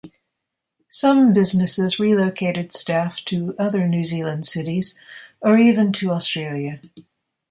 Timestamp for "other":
3.59-3.87